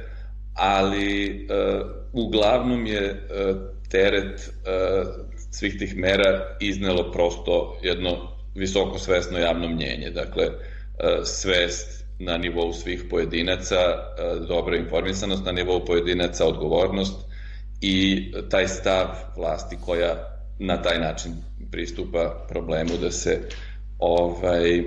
ali 0.55 1.47
uh, 1.47 1.87
uglavnom 2.13 2.87
je 2.87 3.11
uh, 3.11 3.57
teret 3.91 4.41
uh, 4.41 5.09
svih 5.51 5.79
tih 5.79 5.97
mera 5.97 6.57
iznelo 6.61 7.13
prosto 7.13 7.79
jedno 7.83 8.37
visoko 8.55 8.99
svesno 8.99 9.39
javno 9.39 9.69
mnjenje, 9.69 10.11
dakle, 10.11 10.47
uh, 10.47 10.55
svest 11.25 12.00
na 12.21 12.37
nivou 12.37 12.73
svih 12.73 13.05
pojedinaca, 13.11 13.77
e, 13.77 13.97
dobra 14.49 14.77
informisanost 14.77 15.45
na 15.45 15.53
nivou 15.53 15.85
pojedinaca, 15.85 16.47
odgovornost 16.47 17.15
i 17.81 18.25
taj 18.51 18.69
stav 18.69 19.07
vlasti 19.37 19.77
koja 19.85 20.15
na 20.59 20.83
taj 20.83 20.99
način 20.99 21.33
pristupa 21.71 22.47
problemu 22.49 22.97
da 23.01 23.11
se 23.11 23.41
ovaj 23.99 24.83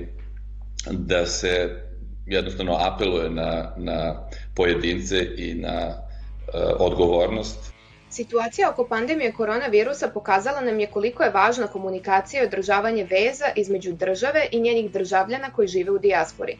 da 0.92 1.26
se 1.26 1.84
jednostavno 2.26 2.78
apeluje 2.80 3.30
na, 3.30 3.74
na 3.78 4.28
pojedince 4.56 5.28
i 5.38 5.54
na 5.54 5.88
uh, 5.88 6.62
odgovornost. 6.80 7.74
Situacija 8.10 8.70
oko 8.70 8.88
pandemije 8.88 9.32
koronavirusa 9.32 10.08
pokazala 10.08 10.62
nam 10.62 10.80
je 10.80 10.88
koliko 10.88 11.24
je 11.24 11.30
važna 11.30 11.68
komunikacija 11.68 12.44
i 12.44 12.46
održavanje 12.46 13.04
veza 13.04 13.46
između 13.56 13.94
države 13.94 14.48
i 14.52 14.60
njenih 14.60 14.92
državljana 14.92 15.50
koji 15.50 15.68
žive 15.68 15.92
u 15.92 15.98
dijaspori. 15.98 16.58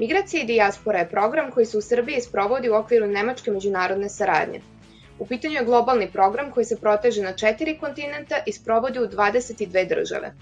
Migracija 0.00 0.42
i 0.42 0.46
dijaspora 0.46 0.98
je 0.98 1.08
program 1.08 1.50
koji 1.50 1.66
se 1.66 1.78
u 1.78 1.80
Srbiji 1.80 2.20
sprovodi 2.20 2.68
u 2.70 2.74
okviru 2.74 3.06
Nemačke 3.06 3.50
međunarodne 3.50 4.08
saradnje. 4.08 4.60
U 5.18 5.26
pitanju 5.26 5.54
je 5.54 5.64
globalni 5.64 6.06
program 6.12 6.50
koji 6.50 6.64
se 6.64 6.78
proteže 6.80 7.22
na 7.22 7.32
četiri 7.32 7.78
kontinenta 7.78 8.38
i 8.46 8.52
sprovodi 8.52 8.98
u 8.98 9.08
22 9.08 9.88
države. 9.88 10.32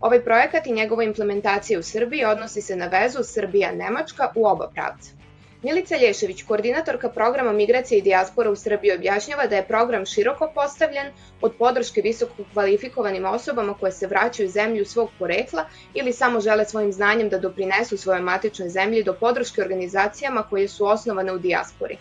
Ovaj 0.00 0.24
projekat 0.24 0.66
i 0.66 0.72
njegova 0.72 1.04
implementacija 1.04 1.78
u 1.78 1.82
Srbiji 1.82 2.24
odnosi 2.24 2.62
se 2.62 2.76
na 2.76 2.86
vezu 2.86 3.18
Srbija-Nemačka 3.22 4.28
u 4.34 4.46
oba 4.46 4.70
pravca. 4.74 5.21
Milica 5.62 5.96
Lješević, 5.96 6.42
koordinatorka 6.42 7.08
programa 7.08 7.52
Migracije 7.52 7.98
i 7.98 8.02
dijaspora 8.02 8.50
u 8.50 8.56
Srbiji, 8.56 8.92
objašnjava 8.92 9.46
da 9.46 9.56
je 9.56 9.66
program 9.66 10.06
široko 10.06 10.48
postavljen 10.54 11.12
od 11.40 11.52
podrške 11.58 12.00
visoko 12.00 12.44
kvalifikovanim 12.52 13.26
osobama 13.26 13.74
koje 13.74 13.92
se 13.92 14.06
vraćaju 14.06 14.48
u 14.48 14.52
zemlju 14.52 14.84
svog 14.84 15.10
porekla 15.18 15.64
ili 15.94 16.12
samo 16.12 16.40
žele 16.40 16.64
svojim 16.64 16.92
znanjem 16.92 17.28
da 17.28 17.38
doprinesu 17.38 17.96
svojoj 17.96 18.20
matičnoj 18.20 18.68
zemlji 18.68 19.02
do 19.02 19.14
podrške 19.14 19.62
organizacijama 19.62 20.42
koje 20.42 20.68
su 20.68 20.86
osnovane 20.86 21.32
u 21.32 21.38
dijaspori. 21.38 21.98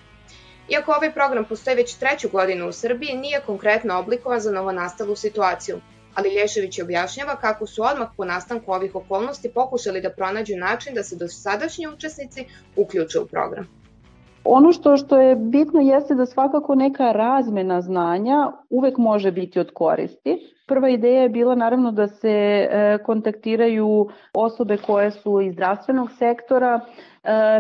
Iako 0.70 0.92
ovaj 0.92 1.14
program 1.14 1.46
postoji 1.46 1.76
već 1.76 1.96
treću 1.96 2.30
godinu 2.30 2.70
u 2.70 2.72
Srbiji, 2.72 3.18
nije 3.18 3.42
konkretno 3.46 4.00
oblikovan 4.00 4.40
za 4.40 4.52
novonastalu 4.52 5.16
situaciju 5.16 5.82
ali 6.16 6.36
Lješević 6.36 6.80
objašnjava 6.80 7.36
kako 7.36 7.68
su 7.68 7.82
odmah 7.84 8.10
po 8.18 8.26
nastanku 8.26 8.72
ovih 8.72 8.96
okolnosti 8.96 9.52
pokušali 9.54 10.02
da 10.02 10.10
pronađu 10.10 10.56
način 10.58 10.96
da 10.96 11.04
se 11.04 11.16
do 11.16 11.28
sadašnji 11.28 11.88
učesnici 11.88 12.46
uključe 12.76 13.20
u 13.20 13.26
program. 13.26 13.68
Ono 14.44 14.72
što, 14.72 14.98
što 14.98 15.18
je 15.18 15.36
bitno 15.36 15.82
jeste 15.82 16.16
da 16.16 16.26
svakako 16.26 16.76
neka 16.76 17.12
razmena 17.12 17.82
znanja 17.82 18.52
uvek 18.70 18.98
može 18.98 19.32
biti 19.32 19.60
od 19.60 19.72
koristi. 19.74 20.38
Prva 20.68 20.90
ideja 20.90 21.22
je 21.22 21.30
bila 21.30 21.56
naravno 21.56 21.92
da 21.92 22.08
se 22.08 22.30
e, 22.30 22.98
kontaktiraju 23.06 24.10
osobe 24.34 24.78
koje 24.78 25.12
su 25.12 25.42
iz 25.42 25.54
zdravstvenog 25.54 26.12
sektora, 26.12 26.80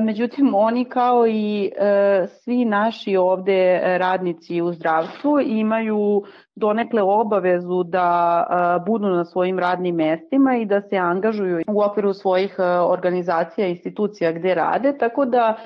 međutim 0.01 0.55
oni 0.55 0.85
kao 0.85 1.27
i 1.27 1.71
e, 1.77 2.27
svi 2.27 2.65
naši 2.65 3.17
ovde 3.17 3.79
radnici 3.97 4.61
u 4.61 4.73
zdravstvu 4.73 5.39
imaju 5.39 6.23
donekle 6.55 7.01
obavezu 7.01 7.83
da 7.83 8.45
budu 8.85 9.07
na 9.07 9.25
svojim 9.25 9.59
radnim 9.59 9.95
mestima 9.95 10.55
i 10.55 10.65
da 10.65 10.81
se 10.81 10.97
angažuju 10.97 11.61
u 11.67 11.81
okviru 11.81 12.13
svojih 12.13 12.55
organizacija 12.87 13.67
i 13.67 13.71
institucija 13.71 14.31
gde 14.31 14.55
rade, 14.55 14.97
tako 14.97 15.25
da 15.25 15.57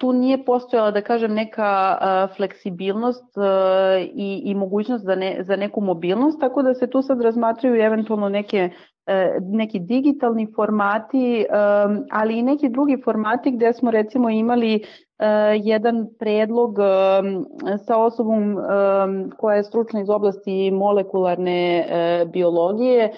tu 0.00 0.12
nije 0.12 0.44
postojala, 0.44 0.90
da 0.90 1.00
kažem, 1.00 1.34
neka 1.34 1.98
fleksibilnost 2.36 3.34
i, 4.14 4.42
i 4.44 4.54
mogućnost 4.54 5.04
za, 5.04 5.14
ne, 5.14 5.36
za 5.40 5.56
neku 5.56 5.80
mobilnost, 5.80 6.40
tako 6.40 6.62
da 6.62 6.74
se 6.74 6.90
tu 6.90 7.02
sad 7.02 7.20
razmatraju 7.20 7.82
eventualno 7.82 8.28
neke 8.28 8.70
neki 9.40 9.78
digitalni 9.78 10.46
formati, 10.56 11.46
ali 12.10 12.38
i 12.38 12.42
neki 12.42 12.68
drugi 12.68 13.02
formati 13.04 13.50
gde 13.50 13.72
smo 13.72 13.90
recimo 13.90 14.30
imali 14.30 14.84
jedan 15.62 16.06
predlog 16.18 16.76
sa 17.86 17.96
osobom 17.96 18.56
koja 19.38 19.56
je 19.56 19.64
stručna 19.64 20.00
iz 20.00 20.10
oblasti 20.10 20.70
molekularne 20.70 21.86
biologije, 22.32 23.12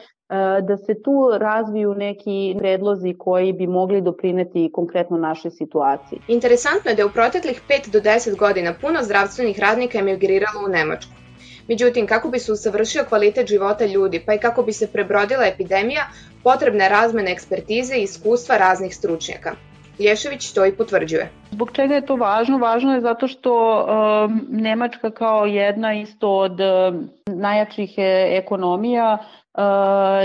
da 0.63 0.77
se 0.77 1.03
tu 1.03 1.31
razviju 1.39 1.95
neki 1.95 2.57
predlozi 2.59 3.15
koji 3.19 3.53
bi 3.53 3.67
mogli 3.67 4.01
doprineti 4.01 4.71
konkretno 4.73 5.17
našoj 5.17 5.51
situaciji. 5.51 6.19
Interesantno 6.29 6.91
je 6.91 6.95
da 6.95 7.03
je 7.03 7.07
u 7.07 7.13
proteklih 7.15 7.63
5 7.69 7.93
do 7.93 8.01
10 8.01 8.39
godina 8.39 8.75
puno 8.81 9.03
zdravstvenih 9.03 9.61
radnika 9.61 9.99
emigriralo 9.99 10.61
u 10.67 10.69
Nemačku. 10.69 11.24
Međutim, 11.69 12.07
kako 12.07 12.29
bi 12.29 12.39
se 12.39 12.53
usavršio 12.53 13.05
kvalitet 13.09 13.49
života 13.49 13.87
ljudi, 13.87 14.23
pa 14.27 14.35
i 14.35 14.39
kako 14.39 14.63
bi 14.63 14.73
se 14.73 14.93
prebrodila 14.93 15.47
epidemija, 15.47 16.03
potrebna 16.43 16.85
je 16.85 16.91
razmena 16.91 17.31
ekspertize 17.31 17.97
i 17.97 18.03
iskustva 18.03 18.57
raznih 18.57 18.97
stručnjaka. 18.97 19.55
Lješević 19.99 20.53
to 20.53 20.67
i 20.67 20.73
potvrđuje. 20.73 21.31
Zbog 21.51 21.71
čega 21.73 21.95
je 21.95 22.07
to 22.07 22.17
važno? 22.17 22.59
Važno 22.59 22.95
je 22.95 23.01
zato 23.01 23.29
što 23.29 23.53
um, 23.87 24.47
Nemačka 24.51 25.11
kao 25.11 25.47
jedna 25.47 25.95
isto 25.95 26.31
od 26.31 26.61
um, 26.61 27.09
najjačih 27.27 27.95
e, 27.97 28.29
ekonomija 28.43 29.19
uh, 29.19 29.61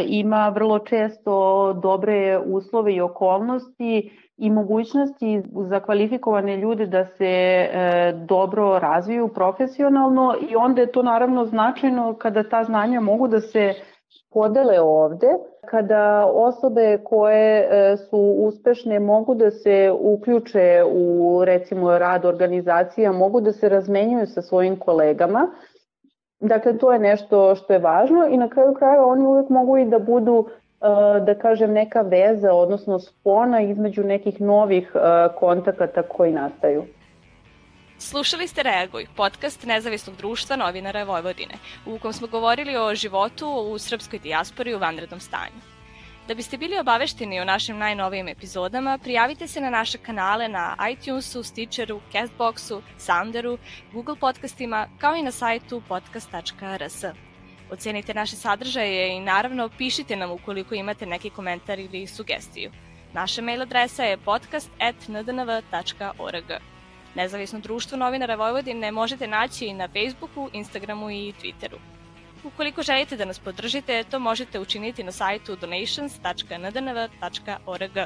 ima 0.08 0.50
vrlo 0.50 0.80
često 0.80 1.74
dobre 1.84 2.40
uslove 2.46 2.96
i 2.96 3.02
okolnosti 3.02 4.12
i 4.40 4.50
mogućnosti 4.50 5.44
za 5.70 5.80
kvalifikovane 5.80 6.58
ljude 6.58 6.86
da 6.86 7.06
se 7.06 7.26
e, 7.26 8.14
dobro 8.28 8.80
razviju 8.80 9.28
profesionalno 9.28 10.36
i 10.50 10.56
onda 10.56 10.82
je 10.82 10.92
to 10.92 11.04
naravno 11.04 11.46
značajno 11.46 12.14
kada 12.14 12.50
ta 12.50 12.64
znanja 12.64 13.00
mogu 13.00 13.28
da 13.28 13.42
se 13.42 13.74
podele 14.34 14.80
ovde, 14.80 15.28
kada 15.70 16.26
osobe 16.34 16.98
koje 17.04 17.60
e, 17.60 17.98
su 17.98 18.18
uspešne 18.18 19.00
mogu 19.00 19.36
da 19.36 19.52
se 19.52 19.92
uključe 20.00 20.84
u 20.92 21.42
recimo 21.46 21.98
rad 21.98 22.26
organizacija, 22.26 23.12
mogu 23.12 23.42
da 23.42 23.52
se 23.52 23.70
razmenjuju 23.70 24.28
sa 24.28 24.42
svojim 24.42 24.80
kolegama. 24.80 25.48
Dakle, 26.40 26.78
to 26.78 26.94
je 26.94 27.00
nešto 27.00 27.56
što 27.56 27.74
je 27.74 27.80
važno 27.80 28.28
i 28.30 28.38
na 28.38 28.50
kraju 28.50 28.74
krajeva 28.74 29.06
oni 29.06 29.26
uvek 29.26 29.50
mogu 29.50 29.78
i 29.78 29.86
da 29.86 30.00
budu 30.00 30.46
da 31.26 31.36
kažem 31.42 31.74
neka 31.74 32.02
veza, 32.02 32.54
odnosno 32.54 33.00
spona 33.00 33.62
između 33.62 34.04
nekih 34.04 34.42
novih 34.42 34.92
e, 34.96 35.00
kontakata 35.36 36.04
koji 36.04 36.32
nastaju. 36.32 36.86
Slušali 37.98 38.48
ste 38.48 38.64
Reaguj, 38.64 39.06
podcast 39.16 39.66
Nezavisnog 39.66 40.16
društva 40.16 40.56
novinara 40.56 41.04
Vojvodine, 41.04 41.54
u 41.86 42.00
kom 42.00 42.14
smo 42.14 42.28
govorili 42.28 42.78
o 42.78 42.96
životu 42.96 43.48
u 43.72 43.78
srpskoj 43.78 44.20
dijaspori 44.20 44.76
u 44.76 44.80
vanrednom 44.80 45.20
stanju. 45.20 45.60
Da 46.28 46.36
biste 46.36 46.58
bili 46.58 46.80
obavešteni 46.80 47.40
o 47.40 47.46
našim 47.46 47.78
najnovijim 47.78 48.28
epizodama, 48.28 48.98
prijavite 49.04 49.48
se 49.48 49.62
na 49.62 49.70
naše 49.70 49.98
kanale 49.98 50.48
na 50.48 50.76
iTunesu, 50.92 51.44
Stitcheru, 51.44 52.00
Castboxu, 52.14 52.82
Sounderu, 52.98 53.58
Google 53.94 54.16
podcastima, 54.20 54.88
kao 55.00 55.16
i 55.16 55.22
na 55.22 55.32
sajtu 55.32 55.82
podcast.rs. 55.88 57.29
Ocenite 57.72 58.14
naše 58.14 58.36
sadržaje 58.36 59.18
i 59.18 59.20
naravno 59.20 59.70
pišite 59.78 60.16
nam 60.16 60.32
ukoliko 60.32 60.76
imate 60.76 61.06
neki 61.06 61.30
komentar 61.30 61.80
ili 61.80 62.08
sugestiju. 62.08 62.72
Naša 63.14 63.42
mail 63.42 63.62
adresa 63.62 64.04
je 64.04 64.18
podcast.ndnv.org. 64.18 66.44
Nezavisno 67.16 67.60
društvo 67.60 67.98
novinara 67.98 68.36
Vojvodine 68.36 68.92
možete 68.92 69.28
naći 69.28 69.66
i 69.66 69.74
na 69.74 69.88
Facebooku, 69.88 70.50
Instagramu 70.54 71.12
i 71.12 71.34
Twitteru. 71.42 71.78
Ukoliko 72.44 72.84
želite 72.84 73.18
da 73.18 73.26
nas 73.26 73.40
podržite, 73.40 74.04
to 74.04 74.20
možete 74.20 74.60
učiniti 74.60 75.04
na 75.04 75.12
sajtu 75.12 75.56
donations.ndnv.org. 75.56 77.98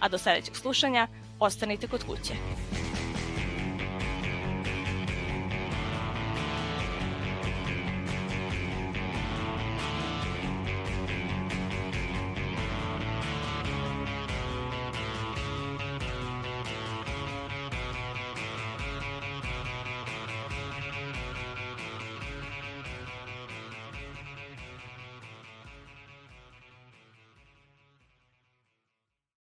A 0.00 0.08
do 0.08 0.18
sledećeg 0.18 0.56
slušanja, 0.56 1.08
ostanite 1.40 1.88
kod 1.88 2.04
kuće. 2.04 2.34